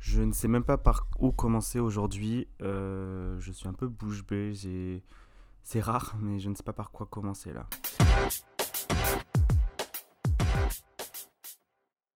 Je 0.00 0.22
ne 0.22 0.32
sais 0.32 0.48
même 0.48 0.64
pas 0.64 0.78
par 0.78 1.06
où 1.18 1.32
commencer 1.32 1.80
aujourd'hui. 1.80 2.46
Euh, 2.62 3.38
je 3.40 3.52
suis 3.52 3.68
un 3.68 3.72
peu 3.72 3.88
bouche 3.88 4.24
bée. 4.24 5.02
C'est 5.64 5.80
rare, 5.80 6.16
mais 6.20 6.38
je 6.38 6.48
ne 6.48 6.54
sais 6.54 6.62
pas 6.62 6.72
par 6.72 6.92
quoi 6.92 7.06
commencer 7.06 7.52
là. 7.52 7.66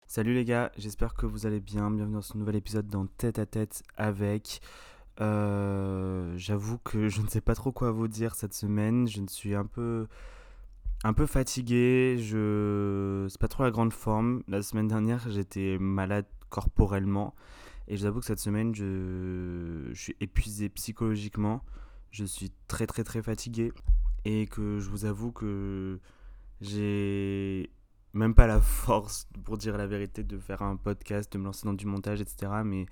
Salut 0.07 0.33
les 0.33 0.45
gars, 0.45 0.71
j'espère 0.77 1.15
que 1.15 1.25
vous 1.25 1.45
allez 1.45 1.59
bien. 1.59 1.89
Bienvenue 1.89 2.15
dans 2.15 2.21
ce 2.21 2.37
nouvel 2.37 2.55
épisode 2.55 2.87
dans 2.87 3.07
Tête 3.07 3.39
à 3.39 3.45
Tête 3.45 3.81
avec. 3.97 4.61
Euh, 5.19 6.33
j'avoue 6.37 6.77
que 6.77 7.07
je 7.09 7.21
ne 7.21 7.27
sais 7.27 7.41
pas 7.41 7.55
trop 7.55 7.71
quoi 7.71 7.91
vous 7.91 8.07
dire 8.07 8.35
cette 8.35 8.53
semaine. 8.53 9.07
Je 9.07 9.21
ne 9.21 9.27
suis 9.27 9.55
un 9.55 9.65
peu 9.65 10.07
un 11.03 11.13
peu 11.13 11.25
fatigué, 11.25 12.17
je 12.19 13.25
c'est 13.27 13.39
pas 13.39 13.47
trop 13.47 13.63
la 13.63 13.71
grande 13.71 13.91
forme. 13.91 14.43
La 14.47 14.61
semaine 14.61 14.87
dernière, 14.87 15.27
j'étais 15.31 15.77
malade 15.79 16.27
corporellement 16.49 17.33
et 17.91 17.97
je 17.97 18.03
vous 18.03 18.07
avoue 18.07 18.19
que 18.21 18.25
cette 18.25 18.39
semaine, 18.39 18.73
je, 18.73 19.91
suis 19.93 20.15
épuisé 20.21 20.69
psychologiquement. 20.69 21.61
Je 22.09 22.23
suis 22.23 22.49
très 22.69 22.87
très 22.87 23.03
très 23.03 23.21
fatigué 23.21 23.73
et 24.23 24.47
que 24.47 24.79
je 24.79 24.89
vous 24.89 25.03
avoue 25.03 25.33
que 25.33 25.99
j'ai 26.61 27.69
même 28.13 28.33
pas 28.33 28.47
la 28.47 28.61
force 28.61 29.27
pour 29.43 29.57
dire 29.57 29.77
la 29.77 29.87
vérité 29.87 30.23
de 30.23 30.37
faire 30.37 30.61
un 30.61 30.77
podcast, 30.77 31.33
de 31.33 31.37
me 31.37 31.43
lancer 31.43 31.65
dans 31.65 31.73
du 31.73 31.85
montage, 31.85 32.21
etc. 32.21 32.61
Mais 32.63 32.85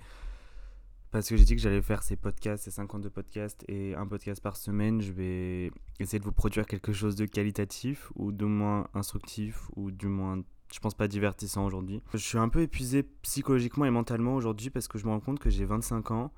parce 1.10 1.30
que 1.30 1.36
j'ai 1.38 1.44
dit 1.44 1.56
que 1.56 1.62
j'allais 1.62 1.80
faire 1.80 2.02
ces 2.02 2.16
podcasts, 2.16 2.64
ces 2.64 2.70
52 2.70 3.08
podcasts 3.08 3.64
et 3.68 3.94
un 3.94 4.06
podcast 4.06 4.42
par 4.42 4.58
semaine, 4.58 5.00
je 5.00 5.12
vais 5.12 5.70
essayer 5.98 6.18
de 6.18 6.24
vous 6.24 6.32
produire 6.32 6.66
quelque 6.66 6.92
chose 6.92 7.16
de 7.16 7.24
qualitatif 7.24 8.12
ou 8.16 8.32
de 8.32 8.44
moins 8.44 8.86
instructif 8.92 9.70
ou 9.76 9.90
du 9.90 10.08
moins, 10.08 10.42
je 10.72 10.78
pense 10.78 10.94
pas 10.94 11.08
divertissant 11.08 11.64
aujourd'hui. 11.64 12.02
Je 12.12 12.18
suis 12.18 12.38
un 12.38 12.48
peu 12.48 12.62
épuisé 12.62 13.02
psychologiquement 13.22 13.84
et 13.84 13.90
mentalement 13.90 14.34
aujourd'hui 14.34 14.70
parce 14.70 14.88
que 14.88 14.98
je 14.98 15.06
me 15.06 15.10
rends 15.10 15.20
compte 15.20 15.38
que 15.38 15.50
j'ai 15.50 15.64
25 15.64 16.10
ans 16.12 16.32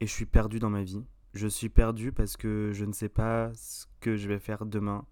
et 0.00 0.06
je 0.06 0.12
suis 0.12 0.26
perdu 0.26 0.58
dans 0.58 0.70
ma 0.70 0.82
vie. 0.82 1.04
Je 1.34 1.46
suis 1.46 1.68
perdu 1.68 2.12
parce 2.12 2.36
que 2.36 2.70
je 2.72 2.84
ne 2.84 2.92
sais 2.92 3.08
pas 3.08 3.52
ce 3.54 3.86
que 4.00 4.16
je 4.16 4.28
vais 4.28 4.38
faire 4.38 4.66
demain. 4.66 5.06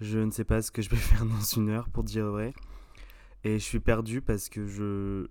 Je 0.00 0.18
ne 0.18 0.30
sais 0.30 0.44
pas 0.44 0.62
ce 0.62 0.70
que 0.70 0.82
je 0.82 0.90
vais 0.90 0.96
faire 1.10 1.24
dans 1.24 1.40
une 1.40 1.68
heure 1.68 1.88
pour 1.88 2.04
dire 2.04 2.26
vrai. 2.26 2.52
Et 3.44 3.58
je 3.58 3.64
suis 3.64 3.80
perdu 3.80 4.20
parce 4.20 4.48
que 4.48 4.66
je 4.66 5.28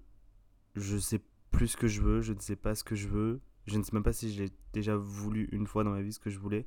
je 0.75 0.97
sais 0.97 1.21
plus 1.51 1.67
ce 1.67 1.77
que 1.77 1.87
je 1.87 2.01
veux, 2.01 2.21
je 2.21 2.33
ne 2.33 2.39
sais 2.39 2.55
pas 2.55 2.73
ce 2.73 2.83
que 2.83 2.95
je 2.95 3.07
veux, 3.07 3.41
je 3.67 3.77
ne 3.77 3.83
sais 3.83 3.91
même 3.93 4.03
pas 4.03 4.13
si 4.13 4.31
j'ai 4.33 4.49
déjà 4.73 4.95
voulu 4.95 5.47
une 5.51 5.67
fois 5.67 5.83
dans 5.83 5.91
ma 5.91 6.01
vie 6.01 6.13
ce 6.13 6.19
que 6.19 6.29
je 6.29 6.39
voulais. 6.39 6.65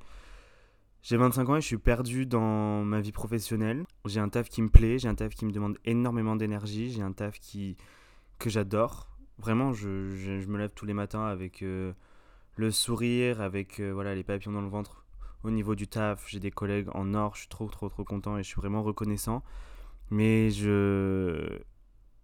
J'ai 1.09 1.17
25 1.17 1.49
ans 1.51 1.55
et 1.55 1.61
je 1.61 1.67
suis 1.69 1.79
perdu 1.79 2.27
dans 2.27 2.83
ma 2.83 3.01
vie 3.01 3.12
professionnelle. 3.12 3.85
J'ai 4.07 4.19
un 4.19 4.29
taf 4.29 4.49
qui 4.49 4.61
me 4.61 4.69
plaît, 4.69 4.99
j'ai 4.99 5.07
un 5.07 5.15
taf 5.15 5.37
qui 5.37 5.47
me 5.47 5.53
demande 5.53 5.79
énormément 5.85 6.35
d'énergie, 6.35 6.91
j'ai 6.91 7.03
un 7.03 7.13
taf 7.13 7.39
qui 7.39 7.77
que 8.41 8.51
j'adore. 8.51 9.17
Vraiment, 9.39 9.73
je, 9.73 10.17
je, 10.17 10.48
me 10.48 10.59
lève 10.59 10.73
tous 10.75 10.85
les 10.85 10.95
matins 10.95 11.25
avec 11.25 11.63
euh, 11.63 11.93
le 12.57 12.73
sourire, 12.73 13.41
avec 13.41 13.79
euh, 13.79 13.93
voilà 13.93 14.17
les 14.17 14.25
papillons 14.25 14.51
dans 14.51 14.63
le 14.63 14.69
ventre 14.69 15.05
au 15.45 15.53
niveau 15.53 15.77
du 15.77 15.87
taf. 15.87 16.25
J'ai 16.27 16.41
des 16.41 16.51
collègues 16.51 16.89
en 16.93 17.15
or, 17.15 17.37
je 17.37 17.43
suis 17.43 17.48
trop 17.48 17.69
trop 17.69 17.89
trop 17.89 18.03
content 18.03 18.37
et 18.37 18.43
je 18.43 18.48
suis 18.48 18.61
vraiment 18.61 18.83
reconnaissant. 18.83 19.45
Mais 20.11 20.51
je, 20.51 21.57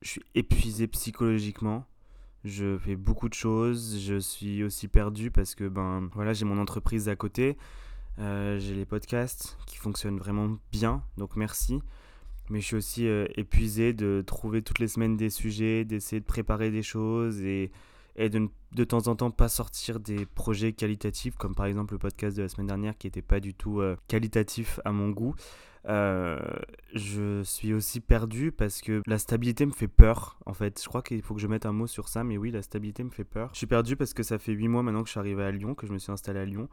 je 0.00 0.08
suis 0.08 0.22
épuisé 0.34 0.88
psychologiquement 0.88 1.86
je 2.44 2.76
fais 2.78 2.96
beaucoup 2.96 3.28
de 3.28 3.34
choses, 3.34 4.00
je 4.00 4.18
suis 4.18 4.64
aussi 4.64 4.88
perdu 4.88 5.30
parce 5.30 5.54
que 5.54 5.68
ben 5.68 6.10
voilà 6.12 6.32
j'ai 6.32 6.44
mon 6.44 6.58
entreprise 6.58 7.08
à 7.08 7.14
côté, 7.14 7.56
euh, 8.18 8.58
j'ai 8.58 8.74
les 8.74 8.84
podcasts 8.84 9.56
qui 9.66 9.78
fonctionnent 9.78 10.18
vraiment 10.18 10.58
bien, 10.70 11.02
donc 11.16 11.36
merci. 11.36 11.80
Mais 12.50 12.60
je 12.60 12.66
suis 12.66 12.76
aussi 12.76 13.06
euh, 13.06 13.26
épuisé 13.36 13.92
de 13.92 14.22
trouver 14.26 14.62
toutes 14.62 14.78
les 14.78 14.88
semaines 14.88 15.16
des 15.16 15.30
sujets, 15.30 15.84
d'essayer 15.84 16.20
de 16.20 16.26
préparer 16.26 16.70
des 16.70 16.82
choses 16.82 17.40
et, 17.40 17.70
et 18.16 18.28
de, 18.28 18.48
de 18.72 18.84
temps 18.84 19.06
en 19.06 19.16
temps 19.16 19.30
pas 19.30 19.48
sortir 19.48 20.00
des 20.00 20.26
projets 20.26 20.72
qualitatifs, 20.72 21.36
comme 21.36 21.54
par 21.54 21.66
exemple 21.66 21.94
le 21.94 21.98
podcast 21.98 22.36
de 22.36 22.42
la 22.42 22.48
semaine 22.48 22.66
dernière 22.66 22.98
qui 22.98 23.06
n'était 23.06 23.22
pas 23.22 23.40
du 23.40 23.54
tout 23.54 23.80
euh, 23.80 23.96
qualitatif 24.08 24.80
à 24.84 24.92
mon 24.92 25.10
goût. 25.10 25.34
Je 25.84 27.42
suis 27.44 27.72
aussi 27.72 28.00
perdu 28.00 28.52
parce 28.52 28.82
que 28.82 29.02
la 29.06 29.18
stabilité 29.18 29.64
me 29.64 29.72
fait 29.72 29.88
peur. 29.88 30.38
En 30.46 30.52
fait, 30.52 30.80
je 30.82 30.88
crois 30.88 31.02
qu'il 31.02 31.22
faut 31.22 31.34
que 31.34 31.40
je 31.40 31.46
mette 31.46 31.64
un 31.64 31.72
mot 31.72 31.86
sur 31.86 32.08
ça, 32.08 32.22
mais 32.22 32.36
oui, 32.36 32.50
la 32.50 32.62
stabilité 32.62 33.02
me 33.02 33.10
fait 33.10 33.24
peur. 33.24 33.50
Je 33.52 33.58
suis 33.58 33.66
perdu 33.66 33.96
parce 33.96 34.14
que 34.14 34.22
ça 34.22 34.38
fait 34.38 34.52
8 34.52 34.68
mois 34.68 34.82
maintenant 34.82 35.02
que 35.02 35.08
je 35.08 35.12
suis 35.12 35.20
arrivé 35.20 35.42
à 35.42 35.50
Lyon, 35.50 35.74
que 35.74 35.86
je 35.86 35.92
me 35.92 35.98
suis 35.98 36.12
installé 36.12 36.40
à 36.40 36.44
Lyon. 36.44 36.68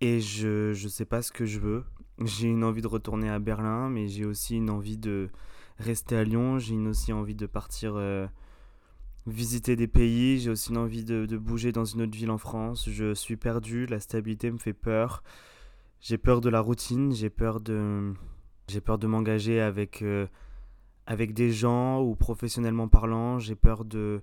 Et 0.00 0.20
je 0.20 0.70
ne 0.70 0.88
sais 0.88 1.04
pas 1.04 1.22
ce 1.22 1.30
que 1.30 1.44
je 1.44 1.58
veux. 1.58 1.84
J'ai 2.24 2.48
une 2.48 2.64
envie 2.64 2.82
de 2.82 2.86
retourner 2.86 3.28
à 3.28 3.38
Berlin, 3.38 3.88
mais 3.90 4.08
j'ai 4.08 4.24
aussi 4.24 4.56
une 4.56 4.70
envie 4.70 4.96
de 4.96 5.28
rester 5.78 6.16
à 6.16 6.24
Lyon. 6.24 6.58
J'ai 6.58 6.76
aussi 6.76 7.12
envie 7.12 7.34
de 7.34 7.46
partir 7.46 7.94
euh, 7.96 8.26
visiter 9.26 9.76
des 9.76 9.88
pays. 9.88 10.38
J'ai 10.40 10.50
aussi 10.50 10.70
une 10.70 10.78
envie 10.78 11.04
de, 11.04 11.26
de 11.26 11.36
bouger 11.36 11.72
dans 11.72 11.84
une 11.84 12.02
autre 12.02 12.16
ville 12.16 12.30
en 12.30 12.38
France. 12.38 12.88
Je 12.88 13.14
suis 13.14 13.36
perdu, 13.36 13.86
la 13.86 14.00
stabilité 14.00 14.50
me 14.50 14.58
fait 14.58 14.72
peur. 14.72 15.22
J'ai 16.00 16.16
peur 16.16 16.40
de 16.40 16.48
la 16.48 16.60
routine, 16.60 17.12
j'ai 17.12 17.28
peur 17.28 17.60
de, 17.60 18.14
j'ai 18.68 18.80
peur 18.80 18.98
de 18.98 19.06
m'engager 19.06 19.60
avec, 19.60 20.00
euh, 20.00 20.26
avec 21.06 21.34
des 21.34 21.52
gens 21.52 22.00
ou 22.02 22.14
professionnellement 22.14 22.88
parlant. 22.88 23.38
J'ai 23.38 23.54
peur 23.54 23.84
de, 23.84 24.22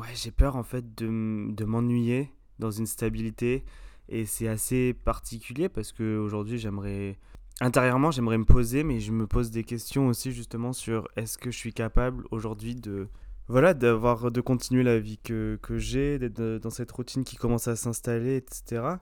ouais, 0.00 0.14
j'ai 0.14 0.32
peur 0.32 0.56
en 0.56 0.64
fait 0.64 0.96
de, 0.96 1.52
de 1.52 1.64
m'ennuyer 1.64 2.32
dans 2.58 2.72
une 2.72 2.86
stabilité 2.86 3.64
et 4.08 4.24
c'est 4.24 4.48
assez 4.48 4.94
particulier 4.94 5.68
parce 5.68 5.92
que 5.92 6.18
aujourd'hui 6.18 6.58
j'aimerais 6.58 7.18
intérieurement 7.60 8.10
j'aimerais 8.10 8.38
me 8.38 8.44
poser 8.44 8.84
mais 8.84 9.00
je 9.00 9.12
me 9.12 9.26
pose 9.26 9.50
des 9.50 9.64
questions 9.64 10.08
aussi 10.08 10.32
justement 10.32 10.72
sur 10.72 11.08
est-ce 11.16 11.38
que 11.38 11.50
je 11.50 11.56
suis 11.56 11.72
capable 11.72 12.24
aujourd'hui 12.30 12.74
de 12.74 13.08
voilà 13.48 13.74
d'avoir 13.74 14.30
de 14.30 14.40
continuer 14.40 14.82
la 14.82 14.98
vie 14.98 15.18
que, 15.18 15.58
que 15.62 15.78
j'ai 15.78 16.18
d'être 16.18 16.58
dans 16.58 16.70
cette 16.70 16.92
routine 16.92 17.24
qui 17.24 17.36
commence 17.36 17.68
à 17.68 17.76
s'installer 17.76 18.36
etc 18.36 18.96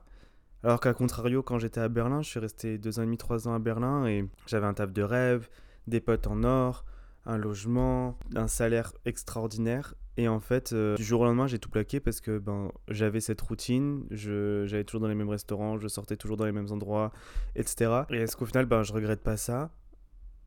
alors 0.65 0.79
qu'à 0.79 0.95
contrario, 0.95 1.43
quand 1.43 1.59
j'étais 1.59 1.79
à 1.79 1.89
Berlin, 1.89 2.23
je 2.23 2.29
suis 2.29 2.39
resté 2.39 2.79
deux 2.79 2.97
ans 2.97 3.03
et 3.03 3.05
demi, 3.05 3.17
trois 3.17 3.47
ans 3.47 3.53
à 3.53 3.59
Berlin 3.59 4.07
et 4.07 4.27
j'avais 4.47 4.65
un 4.65 4.73
taf 4.73 4.91
de 4.91 5.03
rêve, 5.03 5.47
des 5.85 5.99
potes 5.99 6.25
en 6.25 6.43
or, 6.43 6.85
un 7.25 7.37
logement, 7.37 8.17
un 8.35 8.47
salaire 8.47 8.93
extraordinaire. 9.05 9.95
Et 10.17 10.27
en 10.27 10.39
fait, 10.39 10.71
euh, 10.71 10.95
du 10.95 11.03
jour 11.03 11.21
au 11.21 11.25
lendemain, 11.25 11.47
j'ai 11.47 11.59
tout 11.59 11.69
plaqué 11.69 11.99
parce 11.99 12.21
que 12.21 12.37
ben, 12.37 12.71
j'avais 12.87 13.19
cette 13.19 13.41
routine, 13.41 14.05
j'allais 14.11 14.85
toujours 14.85 15.01
dans 15.01 15.07
les 15.07 15.15
mêmes 15.15 15.29
restaurants, 15.29 15.77
je 15.77 15.87
sortais 15.87 16.15
toujours 16.15 16.37
dans 16.37 16.45
les 16.45 16.53
mêmes 16.53 16.71
endroits, 16.71 17.11
etc. 17.55 18.03
Et 18.11 18.17
est-ce 18.17 18.37
qu'au 18.37 18.45
final, 18.45 18.65
ben, 18.65 18.83
je 18.83 18.93
regrette 18.93 19.21
pas 19.21 19.37
ça? 19.37 19.71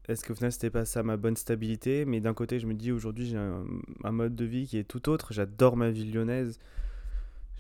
Est-ce 0.08 0.26
qu'au 0.26 0.34
final, 0.34 0.52
c'était 0.52 0.70
pas 0.70 0.86
ça 0.86 1.02
ma 1.02 1.18
bonne 1.18 1.36
stabilité? 1.36 2.06
Mais 2.06 2.20
d'un 2.20 2.32
côté, 2.32 2.58
je 2.58 2.66
me 2.66 2.72
dis 2.72 2.92
aujourd'hui, 2.92 3.26
j'ai 3.26 3.36
un, 3.36 4.12
mode 4.12 4.34
de 4.34 4.44
vie 4.46 4.66
qui 4.66 4.78
est 4.78 4.84
tout 4.84 5.10
autre. 5.10 5.34
J'adore 5.34 5.76
ma 5.76 5.90
vie 5.90 6.10
lyonnaise 6.10 6.58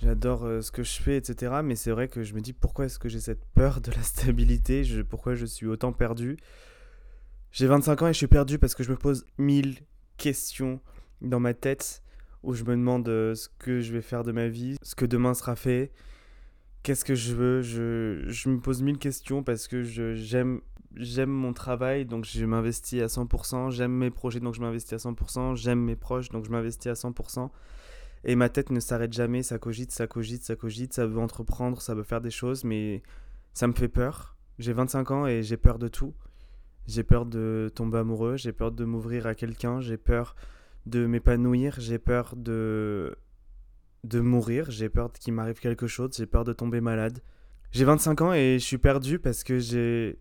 j'adore 0.00 0.44
euh, 0.44 0.60
ce 0.60 0.70
que 0.70 0.82
je 0.82 1.00
fais, 1.00 1.16
etc. 1.16 1.56
Mais 1.64 1.74
c'est 1.74 1.90
vrai 1.90 2.08
que 2.08 2.22
je 2.22 2.34
me 2.34 2.40
dis 2.40 2.52
pourquoi 2.52 2.86
est-ce 2.86 2.98
que 2.98 3.08
j'ai 3.08 3.20
cette 3.20 3.44
peur 3.54 3.80
de 3.80 3.90
la 3.90 4.02
stabilité, 4.02 4.82
pourquoi 5.08 5.34
je 5.34 5.44
suis 5.44 5.66
autant 5.66 5.92
perdu? 5.92 6.36
J'ai 7.52 7.66
25 7.66 8.02
ans 8.02 8.08
et 8.08 8.12
je 8.12 8.18
suis 8.18 8.26
perdu 8.26 8.58
parce 8.58 8.74
que 8.74 8.82
je 8.82 8.90
me 8.90 8.96
pose 8.96 9.26
mille 9.38 9.78
questions 10.16 10.80
dans 11.20 11.40
ma 11.40 11.54
tête 11.54 12.02
où 12.42 12.54
je 12.54 12.64
me 12.64 12.70
demande 12.70 13.08
euh, 13.08 13.34
ce 13.34 13.48
que 13.58 13.80
je 13.80 13.92
vais 13.92 14.02
faire 14.02 14.22
de 14.22 14.32
ma 14.32 14.48
vie, 14.48 14.76
ce 14.82 14.94
que 14.94 15.04
demain 15.04 15.34
sera 15.34 15.56
fait, 15.56 15.90
qu'est-ce 16.82 17.04
que 17.04 17.14
je 17.14 17.34
veux. 17.34 17.62
Je, 17.62 18.24
je, 18.26 18.48
me 18.48 18.60
pose 18.60 18.82
mille 18.82 18.98
questions 18.98 19.42
parce 19.42 19.66
que 19.66 19.82
j'aime 19.82 20.60
j'aime 20.94 21.30
mon 21.30 21.52
travail, 21.52 22.06
donc 22.06 22.24
je 22.24 22.44
m'investis 22.44 23.02
à 23.02 23.06
100%, 23.06 23.70
j'aime 23.70 23.92
mes 23.92 24.10
projets, 24.10 24.40
donc 24.40 24.54
je 24.54 24.60
m'investis 24.60 25.04
à 25.04 25.10
100%, 25.10 25.56
j'aime 25.56 25.80
mes 25.80 25.96
proches, 25.96 26.28
donc 26.30 26.44
je 26.44 26.50
m'investis 26.50 26.86
à 26.86 26.94
100%. 26.94 27.50
Et 28.24 28.34
ma 28.34 28.48
tête 28.48 28.70
ne 28.70 28.80
s'arrête 28.80 29.12
jamais, 29.12 29.42
ça 29.42 29.58
cogite, 29.58 29.92
ça 29.92 30.06
cogite, 30.06 30.42
ça 30.42 30.56
cogite, 30.56 30.92
ça 30.92 31.06
veut 31.06 31.20
entreprendre, 31.20 31.80
ça 31.80 31.94
veut 31.94 32.02
faire 32.02 32.20
des 32.20 32.30
choses, 32.30 32.64
mais 32.64 33.02
ça 33.54 33.66
me 33.68 33.72
fait 33.72 33.88
peur. 33.88 34.36
J'ai 34.58 34.72
25 34.72 35.10
ans 35.12 35.26
et 35.26 35.42
j'ai 35.42 35.56
peur 35.56 35.78
de 35.78 35.86
tout. 35.88 36.14
J'ai 36.88 37.04
peur 37.04 37.26
de 37.26 37.70
tomber 37.74 37.98
amoureux, 37.98 38.36
j'ai 38.38 38.52
peur 38.52 38.72
de 38.72 38.84
m'ouvrir 38.86 39.26
à 39.26 39.34
quelqu'un, 39.34 39.80
j'ai 39.82 39.98
peur 39.98 40.34
de 40.86 41.06
m'épanouir, 41.06 41.74
j'ai 41.78 41.98
peur 41.98 42.34
de 42.34 43.14
de 44.04 44.20
mourir, 44.20 44.70
j'ai 44.70 44.88
peur 44.88 45.12
qu'il 45.12 45.34
m'arrive 45.34 45.58
quelque 45.60 45.86
chose, 45.86 46.10
j'ai 46.16 46.24
peur 46.24 46.44
de 46.44 46.54
tomber 46.54 46.80
malade. 46.80 47.20
J'ai 47.72 47.84
25 47.84 48.20
ans 48.22 48.32
et 48.32 48.58
je 48.58 48.64
suis 48.64 48.78
perdu 48.78 49.18
parce 49.18 49.44
que 49.44 49.58
j'ai 49.58 50.18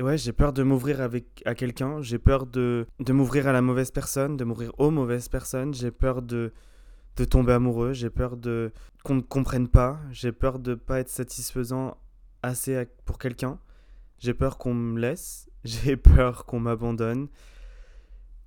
ouais, 0.00 0.16
j'ai 0.16 0.32
peur 0.32 0.54
de 0.54 0.62
m'ouvrir 0.62 1.02
avec 1.02 1.42
à 1.44 1.54
quelqu'un, 1.54 2.00
j'ai 2.00 2.18
peur 2.18 2.46
de 2.46 2.86
de 2.98 3.12
m'ouvrir 3.12 3.46
à 3.46 3.52
la 3.52 3.60
mauvaise 3.60 3.90
personne, 3.90 4.38
de 4.38 4.44
m'ouvrir 4.44 4.72
aux 4.78 4.90
mauvaises 4.90 5.28
personnes, 5.28 5.74
j'ai 5.74 5.90
peur 5.90 6.22
de 6.22 6.52
de 7.16 7.24
tomber 7.26 7.52
amoureux, 7.52 7.92
j'ai 7.92 8.08
peur 8.08 8.38
de 8.38 8.72
qu'on 9.04 9.16
ne 9.16 9.20
comprenne 9.20 9.68
pas, 9.68 10.00
j'ai 10.12 10.32
peur 10.32 10.58
de 10.58 10.74
pas 10.74 11.00
être 11.00 11.10
satisfaisant 11.10 11.98
assez 12.42 12.86
pour 13.04 13.18
quelqu'un, 13.18 13.58
j'ai 14.20 14.34
peur 14.34 14.58
qu'on 14.58 14.74
me 14.74 15.00
laisse, 15.00 15.50
j'ai 15.64 15.96
peur 15.96 16.46
qu'on 16.46 16.60
m'abandonne. 16.60 17.28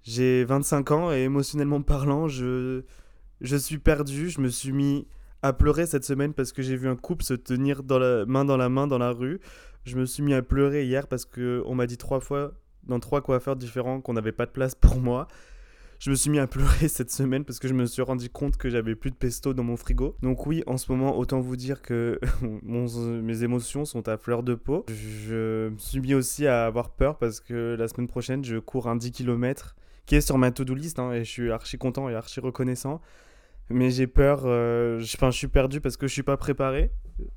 J'ai 0.03 0.43
25 0.43 0.91
ans 0.91 1.11
et 1.13 1.23
émotionnellement 1.23 1.81
parlant, 1.81 2.27
je 2.27 2.83
je 3.41 3.57
suis 3.57 3.77
perdu, 3.77 4.29
je 4.29 4.39
me 4.39 4.47
suis 4.47 4.71
mis 4.71 5.07
à 5.41 5.51
pleurer 5.51 5.85
cette 5.85 6.05
semaine 6.05 6.33
parce 6.33 6.53
que 6.53 6.61
j'ai 6.61 6.77
vu 6.77 6.87
un 6.87 6.95
couple 6.95 7.23
se 7.25 7.33
tenir 7.33 7.83
dans 7.83 7.99
la 7.99 8.25
main 8.25 8.45
dans 8.45 8.55
la 8.55 8.69
main 8.69 8.87
dans 8.87 8.97
la 8.97 9.11
rue. 9.11 9.39
Je 9.83 9.97
me 9.97 10.05
suis 10.05 10.23
mis 10.23 10.33
à 10.33 10.41
pleurer 10.41 10.85
hier 10.85 11.07
parce 11.07 11.25
que 11.25 11.61
on 11.65 11.75
m'a 11.75 11.85
dit 11.85 11.97
trois 11.97 12.21
fois 12.21 12.53
dans 12.83 12.99
trois 12.99 13.21
coiffeurs 13.21 13.57
différents 13.57 13.99
qu'on 13.99 14.13
n'avait 14.13 14.31
pas 14.31 14.45
de 14.45 14.51
place 14.51 14.75
pour 14.75 14.97
moi 14.97 15.27
Je 16.03 16.09
me 16.09 16.15
suis 16.15 16.29
mis 16.29 16.39
à 16.39 16.47
pleurer 16.47 16.87
cette 16.89 17.11
semaine 17.11 17.45
parce 17.45 17.59
que 17.59 17.69
je 17.69 17.73
me 17.73 17.85
suis 17.85 18.01
rendu 18.01 18.29
compte 18.29 18.57
que 18.57 18.69
j'avais 18.69 18.93
plus 18.93 19.09
de 19.09 19.15
pesto 19.15 19.53
dans 19.53 19.63
mon 19.63 19.77
frigo. 19.77 20.17
Donc 20.21 20.45
oui, 20.45 20.61
en 20.67 20.75
ce 20.75 20.91
moment, 20.91 21.17
autant 21.17 21.39
vous 21.39 21.55
dire 21.55 21.81
que 21.81 22.19
mes 22.61 23.43
émotions 23.43 23.85
sont 23.85 24.05
à 24.09 24.17
fleur 24.17 24.43
de 24.43 24.53
peau. 24.53 24.85
Je 24.89 25.69
me 25.69 25.77
suis 25.77 26.01
mis 26.01 26.13
aussi 26.13 26.45
à 26.45 26.65
avoir 26.65 26.89
peur 26.89 27.17
parce 27.17 27.39
que 27.39 27.77
la 27.79 27.87
semaine 27.87 28.09
prochaine, 28.09 28.43
je 28.43 28.57
cours 28.57 28.89
un 28.89 28.97
10 28.97 29.11
km 29.13 29.77
qui 30.05 30.15
est 30.15 30.21
sur 30.21 30.37
ma 30.37 30.51
to-do 30.51 30.75
list 30.75 30.99
hein, 30.99 31.13
et 31.13 31.23
je 31.23 31.31
suis 31.31 31.51
archi 31.53 31.77
content 31.77 32.09
et 32.09 32.15
archi 32.15 32.41
reconnaissant. 32.41 32.99
Mais 33.69 33.89
j'ai 33.89 34.05
peur, 34.05 34.41
euh, 34.43 34.99
je, 34.99 35.15
je 35.17 35.31
suis 35.31 35.47
perdu 35.47 35.79
parce 35.79 35.95
que 35.95 36.05
je 36.05 36.11
suis 36.11 36.21
pas 36.21 36.35
préparé. 36.35 36.91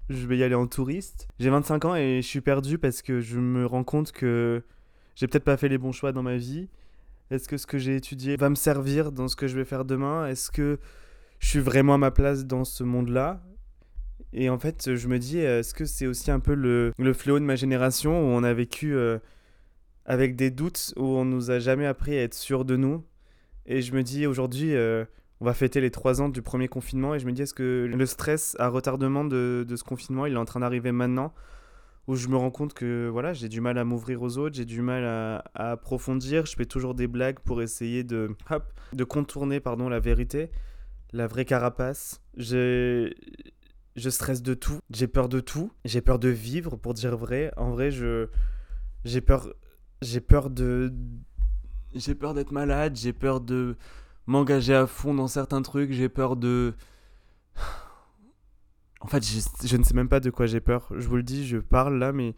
Je 0.08 0.26
vais 0.26 0.38
y 0.38 0.42
aller 0.42 0.56
en 0.56 0.66
touriste. 0.66 1.28
J'ai 1.38 1.50
25 1.50 1.84
ans 1.84 1.94
et 1.94 2.20
je 2.20 2.26
suis 2.26 2.40
perdu 2.40 2.78
parce 2.78 3.00
que 3.02 3.20
je 3.20 3.38
me 3.38 3.64
rends 3.64 3.84
compte 3.84 4.10
que 4.10 4.64
j'ai 5.14 5.28
peut-être 5.28 5.44
pas 5.44 5.56
fait 5.56 5.68
les 5.68 5.78
bons 5.78 5.92
choix 5.92 6.10
dans 6.10 6.24
ma 6.24 6.36
vie. 6.36 6.68
Est-ce 7.30 7.48
que 7.48 7.56
ce 7.56 7.66
que 7.66 7.78
j'ai 7.78 7.96
étudié 7.96 8.36
va 8.36 8.50
me 8.50 8.54
servir 8.54 9.10
dans 9.10 9.26
ce 9.26 9.34
que 9.34 9.48
je 9.48 9.56
vais 9.56 9.64
faire 9.64 9.84
demain? 9.84 10.26
Est-ce 10.28 10.50
que 10.50 10.78
je 11.40 11.48
suis 11.48 11.58
vraiment 11.58 11.94
à 11.94 11.98
ma 11.98 12.10
place 12.10 12.46
dans 12.46 12.64
ce 12.64 12.84
monde-là? 12.84 13.42
Et 14.32 14.48
en 14.48 14.58
fait, 14.58 14.94
je 14.94 15.08
me 15.08 15.18
dis, 15.18 15.38
est-ce 15.38 15.74
que 15.74 15.84
c'est 15.84 16.06
aussi 16.06 16.30
un 16.30 16.40
peu 16.40 16.54
le, 16.54 16.92
le, 16.98 17.12
fléau 17.12 17.38
de 17.38 17.44
ma 17.44 17.56
génération 17.56 18.12
où 18.12 18.36
on 18.36 18.44
a 18.44 18.52
vécu 18.52 18.94
euh, 18.94 19.18
avec 20.04 20.36
des 20.36 20.50
doutes, 20.50 20.92
où 20.96 21.04
on 21.04 21.24
nous 21.24 21.50
a 21.50 21.58
jamais 21.58 21.86
appris 21.86 22.16
à 22.16 22.22
être 22.22 22.34
sûr 22.34 22.64
de 22.64 22.76
nous? 22.76 23.04
Et 23.66 23.82
je 23.82 23.92
me 23.92 24.02
dis, 24.02 24.26
aujourd'hui, 24.26 24.74
euh, 24.74 25.04
on 25.40 25.44
va 25.44 25.54
fêter 25.54 25.80
les 25.80 25.90
trois 25.90 26.20
ans 26.20 26.28
du 26.28 26.42
premier 26.42 26.68
confinement 26.68 27.14
et 27.14 27.18
je 27.18 27.26
me 27.26 27.32
dis, 27.32 27.42
est-ce 27.42 27.54
que 27.54 27.90
le 27.92 28.06
stress 28.06 28.56
à 28.58 28.68
retardement 28.68 29.24
de, 29.24 29.64
de 29.66 29.76
ce 29.76 29.82
confinement, 29.84 30.26
il 30.26 30.34
est 30.34 30.38
en 30.38 30.44
train 30.44 30.60
d'arriver 30.60 30.92
maintenant? 30.92 31.32
Où 32.06 32.14
je 32.14 32.28
me 32.28 32.36
rends 32.36 32.50
compte 32.50 32.72
que 32.72 33.08
voilà, 33.08 33.32
j'ai 33.32 33.48
du 33.48 33.60
mal 33.60 33.78
à 33.78 33.84
m'ouvrir 33.84 34.22
aux 34.22 34.38
autres, 34.38 34.56
j'ai 34.56 34.64
du 34.64 34.80
mal 34.80 35.04
à, 35.04 35.44
approfondir, 35.54 36.46
je 36.46 36.54
fais 36.54 36.66
toujours 36.66 36.94
des 36.94 37.06
blagues 37.06 37.40
pour 37.40 37.62
essayer 37.62 38.04
de, 38.04 38.34
hop, 38.50 38.72
de 38.92 39.04
contourner 39.04 39.60
pardon, 39.60 39.88
la 39.88 40.00
vérité, 40.00 40.50
la 41.12 41.26
vraie 41.26 41.44
carapace. 41.44 42.20
Je, 42.36 43.12
je 43.96 44.10
stresse 44.10 44.42
de 44.42 44.54
tout, 44.54 44.78
j'ai 44.90 45.08
peur 45.08 45.28
de 45.28 45.40
tout, 45.40 45.72
j'ai 45.84 46.00
peur 46.00 46.18
de 46.18 46.28
vivre 46.28 46.76
pour 46.76 46.94
dire 46.94 47.16
vrai. 47.16 47.52
En 47.56 47.70
vrai, 47.70 47.90
je 47.90 48.28
j'ai 49.04 49.20
peur 49.20 49.48
j'ai 50.02 50.20
peur 50.20 50.50
de 50.50 50.92
j'ai 51.94 52.14
peur 52.14 52.34
d'être 52.34 52.52
malade, 52.52 52.96
j'ai 52.96 53.12
peur 53.12 53.40
de 53.40 53.76
m'engager 54.26 54.74
à 54.74 54.86
fond 54.86 55.14
dans 55.14 55.28
certains 55.28 55.62
trucs, 55.62 55.92
j'ai 55.92 56.08
peur 56.08 56.36
de 56.36 56.74
en 59.00 59.06
fait, 59.08 59.24
je, 59.24 59.76
ne 59.76 59.82
sais 59.82 59.94
même 59.94 60.08
pas 60.08 60.20
de 60.20 60.30
quoi 60.30 60.46
j'ai 60.46 60.60
peur. 60.60 60.88
Je 60.96 61.06
vous 61.06 61.16
le 61.16 61.22
dis, 61.22 61.46
je 61.46 61.58
parle 61.58 61.98
là, 61.98 62.12
mais 62.12 62.34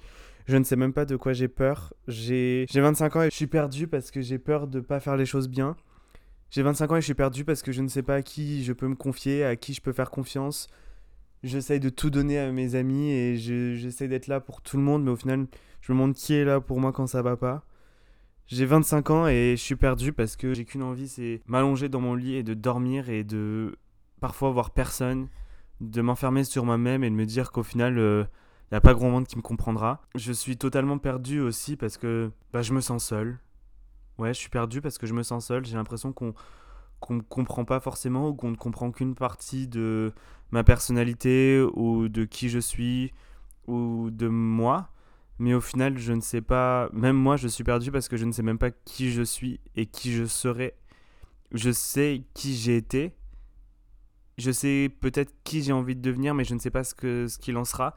je 0.47 0.57
ne 0.57 0.65
sais 0.65 0.77
même 0.77 0.93
pas 0.93 1.05
de 1.05 1.17
quoi 1.17 1.33
j'ai 1.33 1.49
peur. 1.49 1.95
J'ai 2.09 2.67
25 2.73 3.17
ans 3.17 3.23
et 3.23 3.31
je 3.31 3.37
suis 3.37 3.47
perdu 3.47 3.87
parce 3.87 4.11
que 4.11 4.21
j'ai 4.21 4.39
peur 4.39 4.67
de 4.67 4.79
ne 4.79 4.85
pas 4.85 5.01
faire 5.01 5.17
les 5.17 5.27
choses 5.27 5.49
bien. 5.49 5.77
J'ai 6.51 6.63
25 6.63 6.91
ans 6.93 6.97
et 6.97 7.01
je 7.01 7.05
suis 7.05 7.15
perdu 7.15 7.45
parce 7.45 7.63
que 7.63 7.73
je 7.73 7.83
ne 7.83 7.89
sais 7.89 8.03
pas 8.03 8.17
à 8.17 8.23
qui 8.23 8.65
je 8.65 8.73
peux 8.73 8.89
me 8.89 8.97
confier, 8.97 9.45
à 9.45 9.57
qui 9.57 9.75
je 9.75 9.81
peux 9.81 9.93
faire 9.93 10.11
confiance. 10.11 10.69
J'essaye 11.45 11.79
de 11.79 11.91
tout 11.91 12.11
donner 12.11 12.39
à 12.39 12.51
mes 12.51 12.75
amis 12.75 13.11
et 13.11 13.37
j'essaye 13.37 14.09
d'être 14.09 14.27
là 14.27 14.41
pour 14.41 14.61
tout 14.61 14.77
le 14.77 14.83
monde, 14.83 15.05
mais 15.05 15.11
au 15.11 15.17
final, 15.17 15.47
je 15.81 15.93
me 15.93 15.99
demande 15.99 16.15
qui 16.15 16.35
est 16.35 16.45
là 16.45 16.61
pour 16.61 16.81
moi 16.81 16.93
quand 16.93 17.07
ça 17.07 17.23
va 17.23 17.37
pas. 17.37 17.65
J'ai 18.47 18.65
25 18.65 19.11
ans 19.11 19.29
et 19.29 19.55
je 19.57 19.63
suis 19.63 19.77
perdu 19.77 20.13
parce 20.13 20.35
que 20.35 20.55
j'ai 20.55 20.65
qu'une 20.65 20.83
envie, 20.83 21.07
c'est 21.07 21.43
m'allonger 21.47 21.89
dans 21.89 22.01
mon 22.01 22.15
lit 22.15 22.35
et 22.35 22.43
de 22.43 22.55
dormir 22.55 23.11
et 23.11 23.23
de 23.23 23.77
parfois 24.21 24.51
voir 24.51 24.71
personne 24.71 25.29
de 25.81 26.01
m'enfermer 26.01 26.45
sur 26.45 26.65
moi-même 26.65 27.05
et 27.05 27.11
de 27.11 27.15
me 27.15 27.27
dire 27.27 27.53
qu'au 27.53 27.63
final, 27.63 27.95
il 27.95 27.99
euh, 28.01 28.25
n'y 28.73 28.77
a 28.77 28.81
pas 28.81 28.95
grand 28.95 29.11
monde 29.11 29.27
qui 29.27 29.37
me 29.37 29.43
comprendra. 29.43 30.03
Je 30.15 30.33
suis 30.33 30.57
totalement 30.57 30.99
perdu 30.99 31.41
aussi 31.41 31.77
parce 31.77 31.97
que 31.97 32.31
bah, 32.53 32.63
je 32.63 32.73
me 32.73 32.81
sens 32.81 33.05
seul. 33.05 33.39
Ouais, 34.19 34.35
je 34.35 34.39
suis 34.39 34.51
perdu 34.51 34.81
parce 34.81 34.99
que 34.99 35.07
je 35.07 35.15
me 35.15 35.23
sens 35.23 35.47
seul. 35.47 35.65
J'ai 35.65 35.77
l'impression 35.77 36.13
qu'on 36.13 36.35
qu'on 37.01 37.15
ne 37.15 37.21
comprend 37.23 37.65
pas 37.65 37.81
forcément 37.81 38.29
ou 38.29 38.35
qu'on 38.35 38.51
ne 38.51 38.57
comprend 38.57 38.91
qu'une 38.91 39.15
partie 39.15 39.69
de 39.69 40.13
ma 40.51 40.65
personnalité 40.65 41.65
ou 41.75 42.09
de 42.09 42.25
qui 42.25 42.49
je 42.49 42.59
suis 42.59 43.13
ou 43.67 44.11
de 44.11 44.29
moi. 44.29 44.91
Mais 45.39 45.55
au 45.55 45.61
final, 45.61 45.99
je 45.99 46.13
ne 46.13 46.21
sais 46.21 46.41
pas, 46.41 46.89
même 46.93 47.17
moi, 47.17 47.37
je 47.37 47.47
suis 47.47 47.63
perdu 47.63 47.93
parce 47.93 48.09
que 48.09 48.17
je 48.17 48.25
ne 48.25 48.33
sais 48.33 48.43
même 48.43 48.59
pas 48.59 48.73
qui 48.73 49.13
je 49.13 49.23
suis 49.23 49.61
et 49.77 49.87
qui 49.87 50.13
je 50.13 50.25
serai. 50.25 50.75
Je 51.53 51.71
sais 51.71 52.25
qui 52.35 52.57
j'ai 52.57 52.77
été, 52.77 53.15
je 54.39 54.51
sais 54.51 54.91
peut-être 55.01 55.33
qui 55.45 55.63
j'ai 55.63 55.73
envie 55.73 55.97
de 55.97 56.01
devenir, 56.01 56.35
mais 56.35 56.45
je 56.45 56.55
ne 56.55 56.61
sais 56.61 56.71
pas 56.71 56.85
ce 56.85 56.95
qu'il 56.95 57.29
ce 57.29 57.59
en 57.59 57.65
sera. 57.65 57.95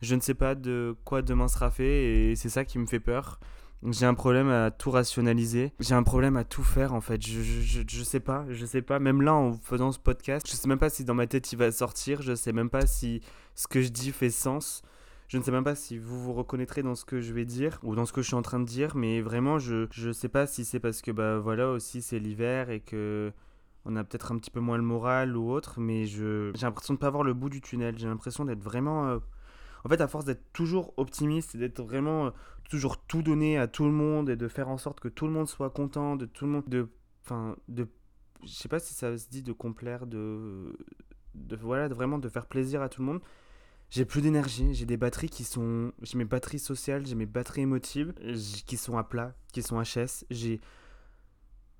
Je 0.00 0.14
ne 0.14 0.20
sais 0.20 0.34
pas 0.34 0.54
de 0.54 0.94
quoi 1.04 1.22
demain 1.22 1.48
sera 1.48 1.70
fait 1.70 2.30
et 2.30 2.36
c'est 2.36 2.50
ça 2.50 2.64
qui 2.64 2.78
me 2.78 2.86
fait 2.86 3.00
peur. 3.00 3.40
J'ai 3.90 4.06
un 4.06 4.14
problème 4.14 4.48
à 4.48 4.70
tout 4.70 4.90
rationaliser. 4.90 5.72
J'ai 5.80 5.94
un 5.94 6.02
problème 6.02 6.36
à 6.36 6.44
tout 6.44 6.62
faire 6.62 6.94
en 6.94 7.00
fait. 7.00 7.24
Je, 7.24 7.40
je, 7.42 7.82
je, 7.88 8.02
sais 8.02 8.20
pas, 8.20 8.44
je 8.50 8.66
sais 8.66 8.82
pas. 8.82 8.98
Même 8.98 9.22
là 9.22 9.34
en 9.34 9.54
faisant 9.54 9.92
ce 9.92 9.98
podcast, 9.98 10.46
je 10.48 10.54
sais 10.54 10.68
même 10.68 10.78
pas 10.78 10.90
si 10.90 11.04
dans 11.04 11.14
ma 11.14 11.26
tête 11.26 11.52
il 11.52 11.56
va 11.56 11.70
sortir. 11.72 12.20
Je 12.22 12.34
sais 12.34 12.52
même 12.52 12.70
pas 12.70 12.86
si 12.86 13.22
ce 13.54 13.66
que 13.66 13.80
je 13.80 13.88
dis 13.88 14.12
fait 14.12 14.30
sens. 14.30 14.82
Je 15.28 15.38
ne 15.38 15.42
sais 15.42 15.50
même 15.50 15.64
pas 15.64 15.74
si 15.74 15.98
vous 15.98 16.20
vous 16.20 16.32
reconnaîtrez 16.32 16.82
dans 16.82 16.94
ce 16.94 17.04
que 17.04 17.20
je 17.20 17.32
vais 17.32 17.44
dire 17.44 17.78
ou 17.82 17.94
dans 17.94 18.06
ce 18.06 18.12
que 18.12 18.22
je 18.22 18.26
suis 18.26 18.36
en 18.36 18.42
train 18.42 18.60
de 18.60 18.64
dire. 18.64 18.96
Mais 18.96 19.20
vraiment, 19.20 19.58
je, 19.58 19.86
je 19.92 20.10
sais 20.10 20.28
pas 20.28 20.46
si 20.46 20.64
c'est 20.64 20.80
parce 20.80 21.00
que 21.00 21.12
bah 21.12 21.38
voilà 21.38 21.68
aussi 21.70 22.02
c'est 22.02 22.18
l'hiver 22.18 22.70
et 22.70 22.80
que 22.80 23.32
on 23.84 23.96
a 23.96 24.04
peut-être 24.04 24.32
un 24.32 24.38
petit 24.38 24.50
peu 24.50 24.60
moins 24.60 24.76
le 24.76 24.82
moral 24.82 25.36
ou 25.36 25.50
autre, 25.50 25.80
mais 25.80 26.06
je, 26.06 26.50
j'ai 26.54 26.66
l'impression 26.66 26.94
de 26.94 26.98
ne 26.98 27.00
pas 27.00 27.10
voir 27.10 27.24
le 27.24 27.34
bout 27.34 27.48
du 27.48 27.60
tunnel. 27.60 27.98
J'ai 27.98 28.08
l'impression 28.08 28.44
d'être 28.44 28.62
vraiment. 28.62 29.08
Euh, 29.08 29.18
en 29.84 29.88
fait, 29.88 30.00
à 30.00 30.08
force 30.08 30.24
d'être 30.24 30.52
toujours 30.52 30.92
optimiste 30.96 31.54
et 31.54 31.58
d'être 31.58 31.82
vraiment 31.82 32.26
euh, 32.26 32.30
toujours 32.68 32.98
tout 32.98 33.22
donné 33.22 33.56
à 33.58 33.68
tout 33.68 33.84
le 33.84 33.92
monde 33.92 34.28
et 34.28 34.36
de 34.36 34.48
faire 34.48 34.68
en 34.68 34.78
sorte 34.78 35.00
que 35.00 35.08
tout 35.08 35.26
le 35.26 35.32
monde 35.32 35.48
soit 35.48 35.70
content, 35.70 36.16
de 36.16 36.26
tout 36.26 36.44
le 36.44 36.52
monde. 36.52 36.64
De. 36.68 36.88
Enfin, 37.24 37.56
de. 37.68 37.88
Je 38.44 38.52
sais 38.52 38.68
pas 38.68 38.78
si 38.78 38.94
ça 38.94 39.16
se 39.16 39.28
dit 39.28 39.42
de 39.42 39.52
complaire, 39.52 40.06
de. 40.06 40.76
de 41.34 41.56
voilà, 41.56 41.88
vraiment 41.88 42.18
de 42.18 42.28
faire 42.28 42.46
plaisir 42.46 42.82
à 42.82 42.88
tout 42.88 43.00
le 43.00 43.06
monde. 43.06 43.20
J'ai 43.90 44.04
plus 44.04 44.20
d'énergie, 44.20 44.74
j'ai 44.74 44.84
des 44.84 44.98
batteries 44.98 45.30
qui 45.30 45.44
sont. 45.44 45.92
J'ai 46.02 46.18
mes 46.18 46.26
batteries 46.26 46.58
sociales, 46.58 47.06
j'ai 47.06 47.14
mes 47.14 47.24
batteries 47.24 47.62
émotives 47.62 48.12
qui 48.66 48.76
sont 48.76 48.98
à 48.98 49.04
plat, 49.04 49.34
qui 49.52 49.62
sont 49.62 49.80
HS. 49.80 50.26
J'ai 50.30 50.60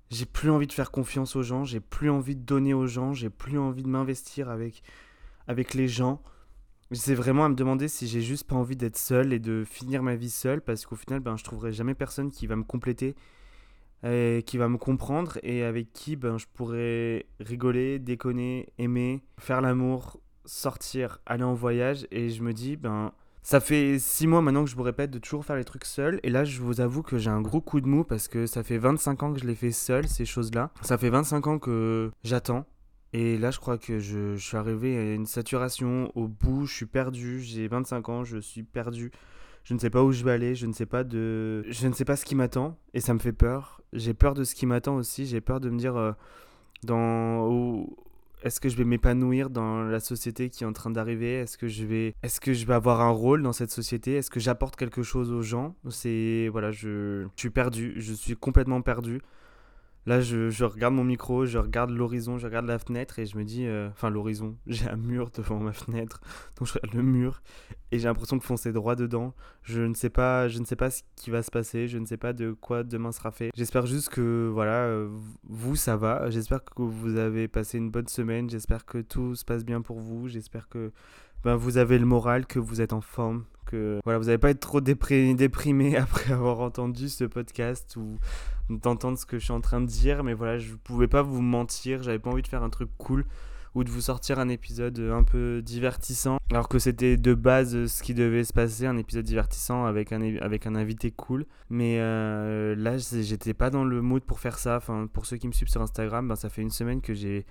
j'ai 0.09 0.25
plus 0.25 0.49
envie 0.49 0.67
de 0.67 0.73
faire 0.73 0.91
confiance 0.91 1.35
aux 1.35 1.43
gens, 1.43 1.63
j'ai 1.63 1.79
plus 1.79 2.09
envie 2.09 2.35
de 2.35 2.41
donner 2.41 2.73
aux 2.73 2.87
gens, 2.87 3.13
j'ai 3.13 3.29
plus 3.29 3.59
envie 3.59 3.83
de 3.83 3.87
m'investir 3.87 4.49
avec, 4.49 4.83
avec 5.47 5.73
les 5.73 5.87
gens. 5.87 6.21
C'est 6.91 7.13
vraiment 7.13 7.45
à 7.45 7.49
me 7.49 7.55
demander 7.55 7.87
si 7.87 8.07
j'ai 8.07 8.21
juste 8.21 8.47
pas 8.47 8.55
envie 8.55 8.75
d'être 8.75 8.97
seul 8.97 9.31
et 9.31 9.39
de 9.39 9.63
finir 9.63 10.01
ma 10.01 10.15
vie 10.15 10.31
seul 10.31 10.61
parce 10.61 10.85
qu'au 10.85 10.95
final, 10.95 11.19
ben, 11.19 11.37
je 11.37 11.43
trouverai 11.43 11.71
jamais 11.71 11.93
personne 11.93 12.31
qui 12.31 12.47
va 12.47 12.55
me 12.55 12.63
compléter, 12.63 13.15
et 14.03 14.43
qui 14.45 14.57
va 14.57 14.69
me 14.69 14.77
comprendre 14.77 15.37
et 15.43 15.63
avec 15.63 15.91
qui 15.91 16.15
ben, 16.15 16.37
je 16.37 16.45
pourrais 16.53 17.25
rigoler, 17.39 17.99
déconner, 17.99 18.69
aimer, 18.77 19.21
faire 19.37 19.61
l'amour, 19.61 20.19
sortir, 20.45 21.19
aller 21.25 21.43
en 21.43 21.53
voyage. 21.53 22.07
Et 22.11 22.29
je 22.29 22.41
me 22.41 22.53
dis, 22.53 22.77
ben, 22.77 23.11
ça 23.41 23.59
fait 23.59 23.97
six 23.99 24.27
mois 24.27 24.41
maintenant 24.41 24.63
que 24.63 24.69
je 24.69 24.75
vous 24.75 24.83
répète 24.83 25.11
de 25.11 25.19
toujours 25.19 25.45
faire 25.45 25.55
les 25.55 25.63
trucs 25.63 25.85
seul. 25.85 26.19
Et 26.23 26.29
là, 26.29 26.43
je 26.43 26.61
vous 26.61 26.81
avoue 26.81 27.01
que 27.01 27.17
j'ai 27.17 27.29
un 27.29 27.41
gros 27.41 27.61
coup 27.61 27.81
de 27.81 27.87
mou 27.87 28.03
parce 28.03 28.27
que 28.27 28.45
ça 28.45 28.63
fait 28.63 28.77
25 28.77 29.23
ans 29.23 29.33
que 29.33 29.39
je 29.39 29.45
les 29.45 29.55
fais 29.55 29.71
seul, 29.71 30.07
ces 30.07 30.25
choses-là. 30.25 30.71
Ça 30.81 30.97
fait 30.97 31.09
25 31.09 31.47
ans 31.47 31.59
que 31.59 32.11
j'attends. 32.23 32.65
Et 33.13 33.37
là, 33.37 33.49
je 33.49 33.59
crois 33.59 33.77
que 33.77 33.99
je, 33.99 34.35
suis 34.37 34.57
arrivé 34.57 34.97
à 34.97 35.13
une 35.13 35.25
saturation 35.25 36.11
au 36.15 36.27
bout. 36.27 36.65
Je 36.65 36.75
suis 36.75 36.85
perdu. 36.85 37.41
J'ai 37.41 37.67
25 37.67 38.09
ans, 38.09 38.23
je 38.23 38.37
suis 38.37 38.63
perdu. 38.63 39.11
Je 39.63 39.73
ne 39.73 39.79
sais 39.79 39.89
pas 39.89 40.03
où 40.03 40.11
je 40.11 40.23
vais 40.23 40.31
aller. 40.31 40.53
Je 40.53 40.67
ne 40.67 40.73
sais 40.73 40.85
pas 40.85 41.03
de. 41.03 41.63
Je 41.67 41.87
ne 41.87 41.93
sais 41.93 42.05
pas 42.05 42.15
ce 42.15 42.25
qui 42.25 42.35
m'attend. 42.35 42.77
Et 42.93 42.99
ça 42.99 43.13
me 43.13 43.19
fait 43.19 43.33
peur. 43.33 43.81
J'ai 43.93 44.13
peur 44.13 44.35
de 44.35 44.43
ce 44.43 44.53
qui 44.53 44.65
m'attend 44.65 44.95
aussi. 44.95 45.25
J'ai 45.25 45.41
peur 45.41 45.59
de 45.59 45.69
me 45.69 45.77
dire. 45.77 45.95
Euh, 45.95 46.11
dans 46.83 47.47
est-ce 48.43 48.59
que 48.59 48.69
je 48.69 48.75
vais 48.75 48.85
m'épanouir 48.85 49.49
dans 49.49 49.83
la 49.83 49.99
société 49.99 50.49
qui 50.49 50.63
est 50.63 50.67
en 50.67 50.73
train 50.73 50.89
d'arriver? 50.89 51.35
Est-ce 51.35 51.57
que 51.57 51.67
je 51.67 51.85
vais 51.85 52.15
est-ce 52.23 52.39
que 52.39 52.53
je 52.53 52.65
vais 52.65 52.73
avoir 52.73 53.01
un 53.01 53.09
rôle 53.09 53.43
dans 53.43 53.53
cette 53.53 53.71
société? 53.71 54.15
Est-ce 54.15 54.29
que 54.29 54.39
j'apporte 54.39 54.75
quelque 54.75 55.03
chose 55.03 55.31
aux 55.31 55.41
gens? 55.41 55.75
C'est 55.89 56.49
voilà, 56.51 56.71
je, 56.71 57.25
je 57.35 57.39
suis 57.39 57.49
perdu, 57.49 57.93
je 57.97 58.13
suis 58.13 58.35
complètement 58.35 58.81
perdu. 58.81 59.21
Là, 60.05 60.21
je, 60.21 60.63
regarde 60.63 60.93
mon 60.93 61.03
micro, 61.03 61.45
je 61.45 61.57
regarde 61.57 61.91
l'horizon, 61.91 62.37
je 62.37 62.47
regarde 62.47 62.65
la 62.65 62.79
fenêtre 62.79 63.19
et 63.19 63.25
je 63.25 63.37
me 63.37 63.43
dis, 63.43 63.65
euh, 63.65 63.89
enfin 63.89 64.09
l'horizon, 64.09 64.55
j'ai 64.67 64.89
un 64.89 64.95
mur 64.95 65.29
devant 65.31 65.59
ma 65.59 65.73
fenêtre, 65.73 66.21
donc 66.57 66.67
je 66.67 66.73
regarde 66.73 66.95
le 66.95 67.03
mur 67.03 67.41
et 67.91 67.99
j'ai 67.99 68.07
l'impression 68.07 68.37
de 68.37 68.43
foncer 68.43 68.71
droit 68.71 68.95
dedans. 68.95 69.33
Je 69.63 69.81
ne 69.81 69.93
sais 69.93 70.09
pas, 70.09 70.47
je 70.47 70.59
ne 70.59 70.65
sais 70.65 70.75
pas 70.75 70.89
ce 70.89 71.03
qui 71.15 71.29
va 71.29 71.43
se 71.43 71.51
passer, 71.51 71.87
je 71.87 71.97
ne 71.97 72.05
sais 72.05 72.17
pas 72.17 72.33
de 72.33 72.53
quoi 72.53 72.83
demain 72.83 73.11
sera 73.11 73.31
fait. 73.31 73.51
J'espère 73.55 73.85
juste 73.85 74.09
que 74.09 74.49
voilà, 74.51 74.85
euh, 74.85 75.09
vous 75.43 75.75
ça 75.75 75.97
va. 75.97 76.29
J'espère 76.29 76.63
que 76.63 76.81
vous 76.81 77.17
avez 77.17 77.47
passé 77.47 77.77
une 77.77 77.91
bonne 77.91 78.07
semaine. 78.07 78.49
J'espère 78.49 78.85
que 78.85 78.99
tout 78.99 79.35
se 79.35 79.45
passe 79.45 79.65
bien 79.65 79.81
pour 79.81 79.99
vous. 79.99 80.27
J'espère 80.27 80.69
que 80.69 80.91
ben, 81.43 81.55
vous 81.55 81.77
avez 81.77 81.97
le 81.97 82.05
moral, 82.05 82.45
que 82.45 82.59
vous 82.59 82.81
êtes 82.81 82.93
en 82.93 83.01
forme, 83.01 83.45
que 83.65 83.99
voilà, 84.03 84.19
vous 84.19 84.25
n'allez 84.25 84.37
pas 84.37 84.49
être 84.49 84.59
trop 84.59 84.81
déprimé 84.81 85.95
après 85.97 86.31
avoir 86.33 86.59
entendu 86.59 87.09
ce 87.09 87.23
podcast 87.23 87.95
ou 87.95 88.17
d'entendre 88.69 89.17
ce 89.17 89.25
que 89.25 89.39
je 89.39 89.45
suis 89.45 89.53
en 89.53 89.61
train 89.61 89.81
de 89.81 89.87
dire, 89.87 90.23
mais 90.23 90.33
voilà, 90.33 90.57
je 90.57 90.73
pouvais 90.75 91.07
pas 91.07 91.21
vous 91.21 91.41
mentir, 91.41 92.03
j'avais 92.03 92.19
pas 92.19 92.29
envie 92.29 92.41
de 92.41 92.47
faire 92.47 92.63
un 92.63 92.69
truc 92.69 92.89
cool. 92.97 93.25
ou 93.75 93.83
de 93.83 93.89
vous 93.89 94.01
sortir 94.01 94.39
un 94.39 94.49
épisode 94.49 94.99
un 94.99 95.23
peu 95.23 95.61
divertissant, 95.61 96.37
alors 96.51 96.67
que 96.67 96.79
c'était 96.79 97.17
de 97.17 97.33
base 97.33 97.85
ce 97.85 98.01
qui 98.03 98.13
devait 98.13 98.43
se 98.43 98.53
passer, 98.53 98.87
un 98.87 98.97
épisode 98.97 99.25
divertissant 99.25 99.85
avec 99.85 100.11
un, 100.11 100.37
avec 100.37 100.65
un 100.65 100.75
invité 100.75 101.11
cool. 101.11 101.45
Mais 101.69 101.97
euh, 101.99 102.75
là, 102.75 102.97
j'étais 102.97 103.53
pas 103.53 103.69
dans 103.69 103.83
le 103.83 104.01
mood 104.01 104.23
pour 104.23 104.39
faire 104.39 104.57
ça. 104.57 104.77
Enfin, 104.77 105.07
pour 105.11 105.25
ceux 105.25 105.37
qui 105.37 105.47
me 105.47 105.53
suivent 105.53 105.69
sur 105.69 105.81
Instagram, 105.81 106.27
ben, 106.27 106.35
ça 106.35 106.49
fait 106.49 106.61
une 106.61 106.71
semaine 106.71 107.01
que 107.01 107.13
j'ai 107.13 107.45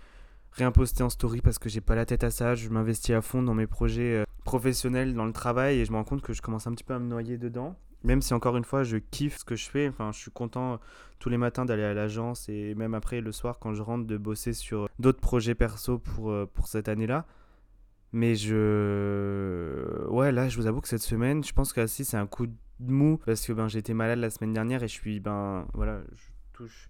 rien 0.52 0.72
posté 0.72 1.02
en 1.04 1.10
story 1.10 1.40
parce 1.40 1.58
que 1.58 1.68
j'ai 1.68 1.80
pas 1.80 1.94
la 1.94 2.04
tête 2.04 2.24
à 2.24 2.30
ça. 2.30 2.54
Je 2.54 2.68
m'investis 2.68 3.14
à 3.14 3.22
fond 3.22 3.42
dans 3.42 3.54
mes 3.54 3.66
projets 3.68 4.16
euh, 4.16 4.24
professionnels, 4.44 5.14
dans 5.14 5.26
le 5.26 5.32
travail, 5.32 5.78
et 5.78 5.84
je 5.84 5.92
me 5.92 5.96
rends 5.96 6.04
compte 6.04 6.22
que 6.22 6.32
je 6.32 6.42
commence 6.42 6.66
un 6.66 6.72
petit 6.72 6.84
peu 6.84 6.94
à 6.94 6.98
me 6.98 7.06
noyer 7.06 7.38
dedans. 7.38 7.76
Même 8.04 8.22
si 8.22 8.32
encore 8.32 8.56
une 8.56 8.64
fois, 8.64 8.84
je 8.84 8.96
kiffe 8.96 9.38
ce 9.38 9.44
que 9.44 9.56
je 9.56 9.68
fais. 9.68 9.88
Enfin, 9.88 10.12
je 10.12 10.18
suis 10.18 10.30
content 10.30 10.80
tous 11.18 11.28
les 11.28 11.36
matins 11.36 11.64
d'aller 11.64 11.82
à 11.82 11.94
l'agence 11.94 12.48
et 12.48 12.74
même 12.74 12.94
après 12.94 13.20
le 13.20 13.32
soir 13.32 13.58
quand 13.58 13.74
je 13.74 13.82
rentre 13.82 14.06
de 14.06 14.16
bosser 14.16 14.52
sur 14.52 14.88
d'autres 14.98 15.20
projets 15.20 15.54
perso 15.54 15.98
pour, 15.98 16.30
euh, 16.30 16.46
pour 16.46 16.68
cette 16.68 16.88
année-là. 16.88 17.26
Mais 18.12 18.36
je. 18.36 20.06
Ouais, 20.08 20.32
là, 20.32 20.48
je 20.48 20.56
vous 20.56 20.66
avoue 20.66 20.80
que 20.80 20.88
cette 20.88 21.02
semaine, 21.02 21.44
je 21.44 21.52
pense 21.52 21.72
que 21.72 21.86
c'est 21.86 22.16
un 22.16 22.26
coup 22.26 22.46
de 22.46 22.54
mou 22.80 23.18
parce 23.24 23.44
que 23.46 23.52
ben, 23.52 23.68
été 23.68 23.92
malade 23.92 24.18
la 24.18 24.30
semaine 24.30 24.52
dernière 24.52 24.82
et 24.82 24.88
je 24.88 24.94
suis. 24.94 25.20
Ben 25.20 25.66
voilà, 25.74 26.00
je 26.14 26.22
touche 26.52 26.88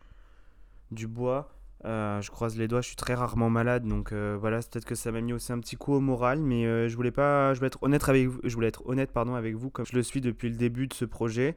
du 0.91 1.09
bois. 1.09 1.58
Euh, 1.85 2.21
je 2.21 2.31
croise 2.31 2.57
les 2.57 2.67
doigts, 2.67 2.81
je 2.81 2.89
suis 2.89 2.97
très 2.97 3.15
rarement 3.15 3.51
malade, 3.51 3.85
donc 3.87 4.13
euh, 4.13 4.37
voilà, 4.41 4.59
peut-être 4.59 4.85
que 4.85 4.97
ça 4.97 5.13
m'a 5.13 5.21
mis 5.21 5.33
aussi 5.33 5.53
un 5.53 5.61
petit 5.61 5.77
coup 5.77 5.93
au 5.93 6.01
moral, 6.01 6.41
mais 6.41 6.89
je 6.89 6.97
voulais 6.97 7.13
pas, 7.13 7.55
je 7.55 7.61
voulais 7.61 7.69
être 7.69 7.83
honnête 7.83 8.09
avec 8.09 8.27
vous, 8.27 8.41
je 8.43 8.55
voulais 8.55 8.69
être 8.69 8.85
honnête 8.87 9.13
pardon 9.13 9.35
avec 9.35 9.55
vous 9.55 9.71
comme 9.71 9.87
je 9.87 9.95
le 9.95 10.03
suis 10.03 10.21
depuis 10.21 10.49
le 10.49 10.57
début 10.57 10.89
de 10.89 10.95
ce 10.95 11.05
projet. 11.05 11.57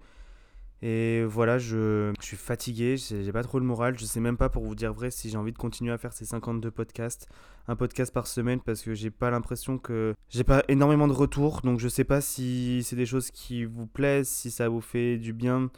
Et 0.84 1.24
voilà, 1.26 1.60
je, 1.60 2.12
suis 2.22 2.38
fatigué, 2.38 2.98
j'ai 2.98 3.32
pas 3.32 3.44
trop 3.44 3.60
le 3.60 3.66
moral. 3.66 3.98
Je 4.00 4.06
sais 4.06 4.20
même 4.20 4.38
pas, 4.38 4.50
pour 4.50 4.64
vous 4.64 4.74
dire 4.74 4.94
vrai, 4.94 5.12
si 5.12 5.30
j'ai 5.30 5.38
envie 5.38 5.52
de 5.52 5.58
continuer 5.58 5.92
à 5.92 5.98
faire 6.00 6.12
ces 6.12 6.26
52 6.26 6.72
podcasts, 6.72 7.28
un 7.68 7.76
podcast 7.76 8.12
par 8.12 8.26
semaine, 8.26 8.60
parce 8.60 8.82
que 8.82 8.96
j'ai 8.96 9.12
pas 9.12 9.30
l'impression 9.30 9.78
que. 9.78 10.16
J'ai 10.30 10.44
pas 10.44 10.64
énormément 10.70 11.08
de 11.08 11.14
retours, 11.14 11.62
donc 11.62 11.80
je 11.80 11.88
sais 11.88 12.04
pas 12.04 12.20
si 12.20 12.82
c'est 12.84 12.96
des 12.96 13.06
choses 13.06 13.30
qui 13.30 13.64
vous 13.64 13.86
plaisent, 13.86 14.28
si 14.28 14.50
ça 14.50 14.70
vous 14.70 14.82
fait 14.82 15.18
du 15.18 15.34
bien 15.34 15.70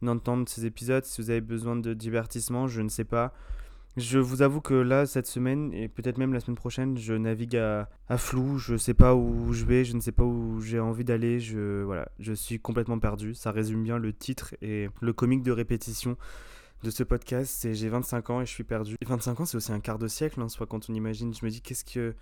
d'entendre 0.00 0.48
ces 0.48 0.64
épisodes, 0.64 1.04
si 1.04 1.20
vous 1.20 1.30
avez 1.30 1.40
besoin 1.40 1.74
de 1.74 1.92
divertissement, 1.92 2.68
je 2.68 2.82
ne 2.82 2.88
sais 2.88 3.04
pas. 3.04 3.32
Je 3.98 4.18
vous 4.18 4.40
avoue 4.40 4.62
que 4.62 4.72
là, 4.72 5.04
cette 5.04 5.26
semaine, 5.26 5.70
et 5.74 5.86
peut-être 5.86 6.16
même 6.16 6.32
la 6.32 6.40
semaine 6.40 6.56
prochaine, 6.56 6.96
je 6.96 7.12
navigue 7.12 7.56
à, 7.56 7.88
flou, 8.16 8.56
je 8.56 8.72
ne 8.72 8.78
sais 8.78 8.94
pas 8.94 9.14
où 9.14 9.52
je 9.52 9.66
vais, 9.66 9.84
je 9.84 9.94
ne 9.94 10.00
sais 10.00 10.12
pas 10.12 10.24
où 10.24 10.62
j'ai 10.62 10.80
envie 10.80 11.04
d'aller, 11.04 11.40
je, 11.40 11.82
voilà, 11.82 12.08
je 12.18 12.32
suis 12.32 12.58
complètement 12.58 12.98
perdu. 12.98 13.34
Ça 13.34 13.52
résume 13.52 13.82
bien 13.82 13.98
le 13.98 14.14
titre 14.14 14.54
et 14.62 14.88
le 15.02 15.12
comique 15.12 15.42
de 15.42 15.52
répétition 15.52 16.16
de 16.82 16.90
ce 16.90 17.02
podcast, 17.02 17.54
c'est 17.54 17.74
j'ai 17.74 17.90
25 17.90 18.30
ans 18.30 18.40
et 18.40 18.46
je 18.46 18.50
suis 18.50 18.64
perdu. 18.64 18.96
25 19.06 19.40
ans, 19.40 19.44
c'est 19.44 19.58
aussi 19.58 19.72
un 19.72 19.80
quart 19.80 19.98
de 19.98 20.08
siècle, 20.08 20.40
hein, 20.40 20.48
soit 20.48 20.66
quand 20.66 20.88
on 20.88 20.94
imagine, 20.94 21.34
je 21.34 21.44
me 21.44 21.50
dis 21.50 21.60
qu'est-ce 21.60 21.84
que... 21.84 22.14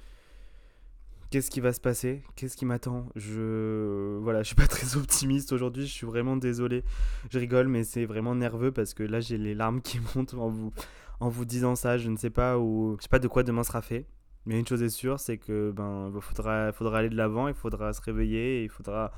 Qui 1.31 1.61
va 1.61 1.73
se 1.73 1.81
passer? 1.81 2.25
Qu'est-ce 2.35 2.57
qui 2.57 2.65
m'attend? 2.65 3.07
Je 3.15 4.19
voilà, 4.19 4.43
je 4.43 4.49
suis 4.49 4.57
pas 4.57 4.67
très 4.67 4.97
optimiste 4.97 5.53
aujourd'hui, 5.53 5.87
je 5.87 5.93
suis 5.93 6.05
vraiment 6.05 6.37
désolé. 6.37 6.83
Je 7.31 7.39
rigole 7.39 7.69
mais 7.69 7.85
c'est 7.85 8.05
vraiment 8.05 8.35
nerveux 8.35 8.73
parce 8.73 8.95
que 8.95 9.05
là 9.05 9.21
j'ai 9.21 9.39
les 9.39 9.55
larmes 9.55 9.81
qui 9.81 10.01
montent 10.17 10.35
en 10.35 10.49
vous 10.49 10.73
en 11.21 11.29
vous 11.29 11.45
disant 11.45 11.77
ça. 11.77 11.99
Je 11.99 12.11
ne 12.11 12.17
sais 12.17 12.31
pas 12.31 12.59
où, 12.59 12.97
pas 13.11 13.19
de 13.19 13.29
quoi 13.29 13.43
demain 13.43 13.63
sera 13.63 13.83
fait. 13.83 14.07
Mais 14.47 14.59
une 14.59 14.67
chose 14.67 14.83
est 14.83 14.89
sûre, 14.89 15.21
c'est 15.21 15.39
que 15.39 15.71
ben 15.71 16.11
faudra, 16.21 16.73
faudra 16.73 16.99
aller 16.99 17.11
de 17.11 17.17
l'avant, 17.17 17.47
il 17.49 17.55
faudra 17.55 17.93
se 17.93 18.01
réveiller, 18.01 18.65
il 18.65 18.71
faudra 18.71 19.13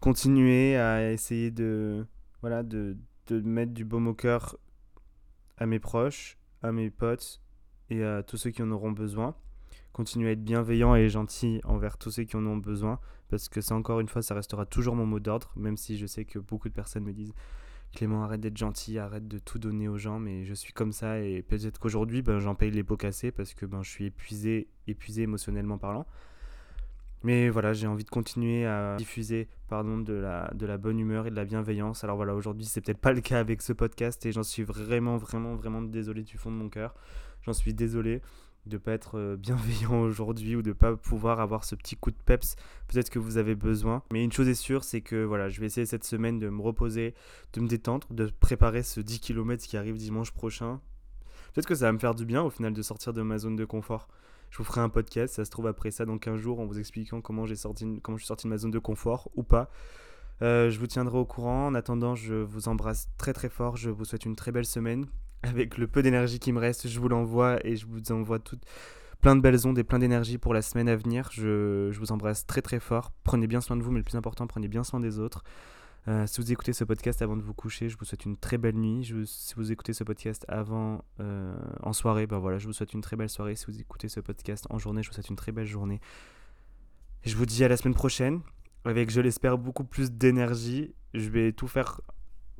continuer 0.00 0.76
à 0.76 1.10
essayer 1.10 1.50
de 1.50 2.06
voilà 2.42 2.62
de, 2.62 2.96
de 3.28 3.40
mettre 3.40 3.72
du 3.72 3.84
baume 3.84 4.08
au 4.08 4.14
cœur 4.14 4.58
à 5.56 5.64
mes 5.64 5.78
proches, 5.78 6.38
à 6.62 6.70
mes 6.70 6.90
potes 6.90 7.40
et 7.88 8.04
à 8.04 8.22
tous 8.22 8.36
ceux 8.36 8.50
qui 8.50 8.62
en 8.62 8.70
auront 8.70 8.92
besoin. 8.92 9.34
Continuer 9.92 10.28
à 10.28 10.32
être 10.32 10.44
bienveillant 10.44 10.94
et 10.94 11.08
gentil 11.08 11.60
envers 11.64 11.96
tous 11.96 12.10
ceux 12.10 12.24
qui 12.24 12.36
en 12.36 12.46
ont 12.46 12.56
besoin, 12.56 12.98
parce 13.28 13.48
que 13.48 13.60
ça 13.60 13.74
encore 13.74 14.00
une 14.00 14.08
fois, 14.08 14.22
ça 14.22 14.34
restera 14.34 14.66
toujours 14.66 14.96
mon 14.96 15.06
mot 15.06 15.20
d'ordre, 15.20 15.52
même 15.56 15.76
si 15.76 15.96
je 15.96 16.06
sais 16.06 16.24
que 16.24 16.38
beaucoup 16.38 16.68
de 16.68 16.74
personnes 16.74 17.04
me 17.04 17.12
disent 17.12 17.34
Clément, 17.92 18.24
arrête 18.24 18.40
d'être 18.40 18.56
gentil, 18.56 18.98
arrête 18.98 19.28
de 19.28 19.38
tout 19.38 19.58
donner 19.58 19.88
aux 19.88 19.98
gens, 19.98 20.18
mais 20.18 20.44
je 20.44 20.54
suis 20.54 20.72
comme 20.72 20.92
ça 20.92 21.20
et 21.20 21.42
peut-être 21.42 21.78
qu'aujourd'hui, 21.78 22.22
ben, 22.22 22.38
j'en 22.38 22.54
paye 22.54 22.70
les 22.70 22.82
pots 22.82 22.96
cassés 22.96 23.30
parce 23.30 23.52
que 23.52 23.66
ben, 23.66 23.82
je 23.82 23.90
suis 23.90 24.06
épuisé, 24.06 24.68
épuisé 24.86 25.22
émotionnellement 25.22 25.78
parlant. 25.78 26.06
Mais 27.22 27.50
voilà, 27.50 27.72
j'ai 27.72 27.86
envie 27.86 28.04
de 28.04 28.10
continuer 28.10 28.66
à 28.66 28.96
diffuser 28.96 29.48
pardon, 29.68 29.98
de, 29.98 30.14
la, 30.14 30.50
de 30.54 30.66
la 30.66 30.76
bonne 30.76 30.98
humeur 30.98 31.26
et 31.26 31.30
de 31.30 31.36
la 31.36 31.44
bienveillance. 31.44 32.02
Alors 32.02 32.16
voilà, 32.16 32.34
aujourd'hui, 32.34 32.64
c'est 32.64 32.80
peut-être 32.80 32.98
pas 32.98 33.12
le 33.12 33.20
cas 33.20 33.38
avec 33.38 33.62
ce 33.62 33.72
podcast 33.72 34.24
et 34.26 34.32
j'en 34.32 34.42
suis 34.42 34.64
vraiment, 34.64 35.16
vraiment, 35.18 35.54
vraiment 35.54 35.82
désolé 35.82 36.22
du 36.22 36.36
fond 36.36 36.50
de 36.50 36.56
mon 36.56 36.68
cœur. 36.68 36.94
J'en 37.42 37.52
suis 37.52 37.74
désolé 37.74 38.22
de 38.66 38.78
pas 38.78 38.92
être 38.92 39.18
euh, 39.18 39.36
bienveillant 39.36 40.00
aujourd'hui 40.02 40.56
ou 40.56 40.62
de 40.62 40.72
pas 40.72 40.96
pouvoir 40.96 41.40
avoir 41.40 41.64
ce 41.64 41.74
petit 41.74 41.96
coup 41.96 42.10
de 42.10 42.16
peps 42.24 42.56
peut-être 42.88 43.10
que 43.10 43.18
vous 43.18 43.36
avez 43.36 43.54
besoin. 43.54 44.02
Mais 44.12 44.22
une 44.22 44.32
chose 44.32 44.48
est 44.48 44.54
sûre 44.54 44.84
c'est 44.84 45.00
que 45.00 45.24
voilà 45.24 45.48
je 45.48 45.60
vais 45.60 45.66
essayer 45.66 45.86
cette 45.86 46.04
semaine 46.04 46.38
de 46.38 46.48
me 46.48 46.62
reposer 46.62 47.14
de 47.52 47.60
me 47.60 47.68
détendre 47.68 48.06
de 48.10 48.30
préparer 48.40 48.82
ce 48.82 49.00
10 49.00 49.20
km 49.20 49.64
qui 49.64 49.76
arrive 49.76 49.96
dimanche 49.96 50.30
prochain. 50.30 50.80
Peut-être 51.52 51.66
que 51.66 51.74
ça 51.74 51.86
va 51.86 51.92
me 51.92 51.98
faire 51.98 52.14
du 52.14 52.24
bien 52.24 52.42
au 52.42 52.50
final 52.50 52.72
de 52.72 52.82
sortir 52.82 53.12
de 53.12 53.22
ma 53.22 53.38
zone 53.38 53.56
de 53.56 53.64
confort. 53.64 54.08
Je 54.50 54.58
vous 54.58 54.64
ferai 54.64 54.80
un 54.80 54.88
podcast 54.88 55.34
ça 55.34 55.44
se 55.44 55.50
trouve 55.50 55.66
après 55.66 55.90
ça 55.90 56.04
dans 56.06 56.18
15 56.18 56.40
jours 56.40 56.60
en 56.60 56.66
vous 56.66 56.78
expliquant 56.78 57.20
comment 57.20 57.46
j'ai 57.46 57.56
sorti 57.56 58.00
comment 58.02 58.16
je 58.16 58.22
suis 58.22 58.28
sorti 58.28 58.46
de 58.46 58.50
ma 58.50 58.58
zone 58.58 58.70
de 58.70 58.78
confort 58.78 59.30
ou 59.34 59.42
pas. 59.42 59.70
Euh, 60.40 60.70
je 60.70 60.78
vous 60.78 60.86
tiendrai 60.86 61.18
au 61.18 61.24
courant. 61.24 61.66
En 61.66 61.74
attendant 61.74 62.14
je 62.14 62.34
vous 62.34 62.68
embrasse 62.68 63.08
très 63.18 63.32
très 63.32 63.48
fort. 63.48 63.76
Je 63.76 63.90
vous 63.90 64.04
souhaite 64.04 64.24
une 64.24 64.36
très 64.36 64.52
belle 64.52 64.66
semaine 64.66 65.06
avec 65.42 65.78
le 65.78 65.86
peu 65.86 66.02
d'énergie 66.02 66.38
qui 66.38 66.52
me 66.52 66.58
reste, 66.58 66.88
je 66.88 67.00
vous 67.00 67.08
l'envoie 67.08 67.64
et 67.66 67.76
je 67.76 67.86
vous 67.86 68.12
envoie 68.12 68.38
toutes 68.38 68.64
plein 69.22 69.36
de 69.36 69.40
belles 69.40 69.66
ondes 69.66 69.78
et 69.78 69.84
plein 69.84 70.00
d'énergie 70.00 70.36
pour 70.36 70.52
la 70.52 70.62
semaine 70.62 70.88
à 70.88 70.96
venir. 70.96 71.30
Je, 71.32 71.96
vous 71.96 72.12
embrasse 72.12 72.44
très 72.46 72.60
très 72.60 72.80
fort. 72.80 73.12
Prenez 73.22 73.46
bien 73.46 73.60
soin 73.60 73.76
de 73.76 73.82
vous, 73.82 73.92
mais 73.92 73.98
le 73.98 74.04
plus 74.04 74.16
important, 74.16 74.46
prenez 74.46 74.68
bien 74.68 74.84
soin 74.84 75.00
des 75.00 75.18
autres. 75.18 75.44
Euh, 76.08 76.26
si 76.26 76.40
vous 76.40 76.50
écoutez 76.50 76.72
ce 76.72 76.82
podcast 76.82 77.22
avant 77.22 77.36
de 77.36 77.42
vous 77.42 77.54
coucher, 77.54 77.88
je 77.88 77.96
vous 77.96 78.04
souhaite 78.04 78.24
une 78.24 78.36
très 78.36 78.58
belle 78.58 78.74
nuit. 78.74 79.08
Si 79.24 79.54
vous 79.54 79.70
écoutez 79.70 79.92
ce 79.92 80.02
podcast 80.02 80.44
avant 80.48 81.04
euh, 81.20 81.54
en 81.82 81.92
soirée, 81.92 82.26
ben 82.26 82.38
voilà, 82.38 82.58
je 82.58 82.66
vous 82.66 82.72
souhaite 82.72 82.92
une 82.92 83.00
très 83.00 83.14
belle 83.14 83.28
soirée. 83.28 83.54
Si 83.54 83.66
vous 83.66 83.80
écoutez 83.80 84.08
ce 84.08 84.18
podcast 84.18 84.66
en 84.70 84.78
journée, 84.78 85.04
je 85.04 85.08
vous 85.08 85.14
souhaite 85.14 85.30
une 85.30 85.36
très 85.36 85.52
belle 85.52 85.66
journée. 85.66 86.00
Je 87.24 87.36
vous 87.36 87.46
dis 87.46 87.62
à 87.62 87.68
la 87.68 87.76
semaine 87.76 87.94
prochaine 87.94 88.40
avec, 88.84 89.10
je 89.10 89.20
l'espère, 89.20 89.56
beaucoup 89.56 89.84
plus 89.84 90.10
d'énergie. 90.10 90.96
Je 91.14 91.30
vais 91.30 91.52
tout 91.52 91.68
faire 91.68 92.00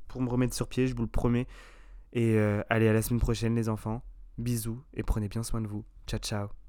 pour 0.07 0.23
me 0.23 0.29
remettre 0.29 0.55
sur 0.55 0.69
pied, 0.69 0.87
je 0.87 0.95
vous 0.95 1.03
le 1.03 1.09
promets. 1.09 1.49
Et 2.13 2.37
euh, 2.37 2.63
allez, 2.69 2.89
à 2.89 2.93
la 2.93 3.03
semaine 3.03 3.21
prochaine, 3.21 3.55
les 3.55 3.69
enfants. 3.69 4.03
Bisous 4.39 4.83
et 4.95 5.03
prenez 5.03 5.29
bien 5.29 5.43
soin 5.43 5.61
de 5.61 5.69
vous. 5.69 5.85
Ciao, 6.07 6.19
ciao. 6.21 6.62